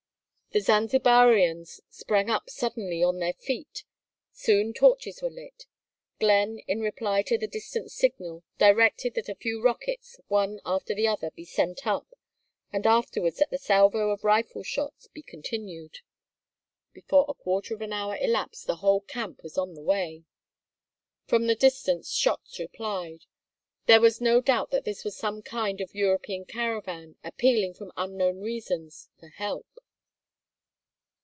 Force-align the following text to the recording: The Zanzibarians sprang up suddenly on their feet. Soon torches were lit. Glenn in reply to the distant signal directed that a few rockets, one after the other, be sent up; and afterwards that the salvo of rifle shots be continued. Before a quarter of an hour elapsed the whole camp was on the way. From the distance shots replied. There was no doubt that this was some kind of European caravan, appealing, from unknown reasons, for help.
The 0.53 0.59
Zanzibarians 0.59 1.79
sprang 1.89 2.29
up 2.29 2.49
suddenly 2.49 3.01
on 3.01 3.19
their 3.19 3.31
feet. 3.31 3.85
Soon 4.33 4.73
torches 4.73 5.21
were 5.21 5.29
lit. 5.29 5.65
Glenn 6.19 6.59
in 6.67 6.81
reply 6.81 7.21
to 7.21 7.37
the 7.37 7.47
distant 7.47 7.89
signal 7.89 8.43
directed 8.57 9.13
that 9.13 9.29
a 9.29 9.35
few 9.35 9.61
rockets, 9.63 10.19
one 10.27 10.59
after 10.65 10.93
the 10.93 11.07
other, 11.07 11.31
be 11.31 11.45
sent 11.45 11.87
up; 11.87 12.05
and 12.73 12.85
afterwards 12.85 13.37
that 13.37 13.49
the 13.49 13.57
salvo 13.57 14.09
of 14.09 14.25
rifle 14.25 14.61
shots 14.61 15.07
be 15.07 15.21
continued. 15.21 15.99
Before 16.91 17.23
a 17.29 17.33
quarter 17.33 17.73
of 17.73 17.81
an 17.81 17.93
hour 17.93 18.17
elapsed 18.17 18.67
the 18.67 18.75
whole 18.83 18.99
camp 18.99 19.43
was 19.43 19.57
on 19.57 19.73
the 19.73 19.81
way. 19.81 20.25
From 21.23 21.47
the 21.47 21.55
distance 21.55 22.11
shots 22.11 22.59
replied. 22.59 23.23
There 23.85 24.01
was 24.01 24.19
no 24.19 24.41
doubt 24.41 24.69
that 24.71 24.83
this 24.83 25.05
was 25.05 25.15
some 25.15 25.41
kind 25.43 25.79
of 25.79 25.95
European 25.95 26.43
caravan, 26.43 27.15
appealing, 27.23 27.75
from 27.75 27.93
unknown 27.95 28.41
reasons, 28.41 29.07
for 29.17 29.29
help. 29.29 29.65